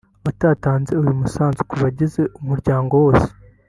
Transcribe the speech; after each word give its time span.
abadatanze 0.23 0.91
uyu 1.01 1.19
musanzu 1.21 1.61
ku 1.69 1.75
bagize 1.83 2.21
umuryango 2.39 2.93
wose 3.03 3.29